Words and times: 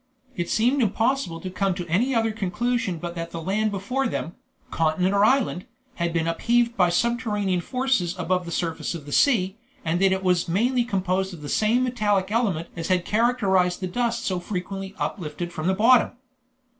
It 0.35 0.49
seemed 0.49 0.81
impossible 0.81 1.39
to 1.41 1.51
come 1.51 1.75
to 1.75 1.87
any 1.87 2.15
other 2.15 2.31
conclusion 2.31 2.97
but 2.97 3.13
that 3.13 3.29
the 3.29 3.39
land 3.39 3.69
before 3.69 4.07
them, 4.07 4.33
continent 4.71 5.13
or 5.13 5.23
island, 5.23 5.67
had 5.97 6.11
been 6.11 6.25
upheaved 6.25 6.75
by 6.75 6.89
subterranean 6.89 7.61
forces 7.61 8.17
above 8.17 8.45
the 8.47 8.51
surface 8.51 8.95
of 8.95 9.05
the 9.05 9.11
sea, 9.11 9.57
and 9.85 10.01
that 10.01 10.11
it 10.11 10.23
was 10.23 10.47
mainly 10.47 10.85
composed 10.85 11.35
of 11.35 11.43
the 11.43 11.49
same 11.49 11.83
metallic 11.83 12.31
element 12.31 12.69
as 12.75 12.87
had 12.87 13.05
characterized 13.05 13.79
the 13.79 13.85
dust 13.85 14.25
so 14.25 14.39
frequently 14.39 14.95
uplifted 14.97 15.53
from 15.53 15.67
the 15.67 15.75
bottom. 15.75 16.13